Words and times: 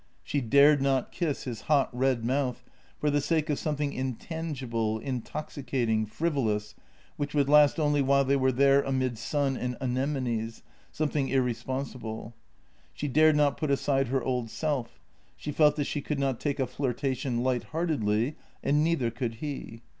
She 0.23 0.41
dared 0.41 0.81
not 0.81 1.11
kiss 1.11 1.43
his 1.43 1.61
hot, 1.69 1.87
red 1.95 2.25
mouth, 2.25 2.63
for 2.97 3.11
the 3.11 3.21
sake 3.21 3.51
of 3.51 3.59
something 3.59 3.93
intangible, 3.93 4.97
intoxicating, 4.97 6.07
frivolous, 6.07 6.73
which 7.17 7.35
would 7.35 7.47
last 7.47 7.79
only 7.79 8.01
while 8.01 8.25
they 8.25 8.35
were 8.35 8.51
there 8.51 8.81
amid 8.81 9.19
sun 9.19 9.55
and 9.55 9.77
anemones— 9.79 10.63
something 10.91 11.29
irresponsible. 11.29 12.33
She 12.95 13.07
dared 13.07 13.35
not 13.35 13.57
put 13.57 13.69
aside 13.69 14.07
her 14.07 14.23
old 14.23 14.49
self; 14.49 14.99
she 15.37 15.51
felt 15.51 15.75
that 15.75 15.83
she 15.85 16.01
could 16.01 16.17
not 16.17 16.39
take 16.39 16.59
a 16.59 16.65
flirtation 16.65 17.43
light 17.43 17.65
heartedly, 17.65 18.37
and 18.63 18.83
neither 18.83 19.11
could 19.11 19.35
he. 19.35 19.83